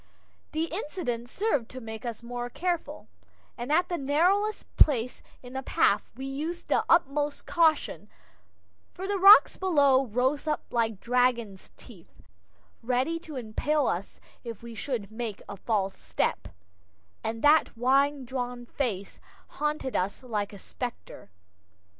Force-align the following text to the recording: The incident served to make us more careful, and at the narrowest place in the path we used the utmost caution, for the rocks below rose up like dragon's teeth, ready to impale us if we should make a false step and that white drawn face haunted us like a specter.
The 0.53 0.63
incident 0.63 1.29
served 1.29 1.69
to 1.69 1.79
make 1.79 2.07
us 2.07 2.23
more 2.23 2.49
careful, 2.49 3.07
and 3.55 3.71
at 3.71 3.87
the 3.87 3.99
narrowest 3.99 4.65
place 4.75 5.21
in 5.43 5.53
the 5.53 5.61
path 5.61 6.09
we 6.17 6.25
used 6.25 6.69
the 6.69 6.83
utmost 6.89 7.45
caution, 7.45 8.09
for 8.95 9.05
the 9.07 9.19
rocks 9.19 9.57
below 9.57 10.07
rose 10.07 10.47
up 10.47 10.63
like 10.71 11.01
dragon's 11.01 11.69
teeth, 11.77 12.23
ready 12.81 13.19
to 13.19 13.35
impale 13.35 13.85
us 13.85 14.19
if 14.43 14.63
we 14.63 14.73
should 14.73 15.11
make 15.11 15.43
a 15.47 15.55
false 15.55 15.99
step 15.99 16.47
and 17.23 17.43
that 17.43 17.77
white 17.77 18.25
drawn 18.25 18.65
face 18.65 19.19
haunted 19.49 19.95
us 19.95 20.23
like 20.23 20.51
a 20.51 20.57
specter. 20.57 21.29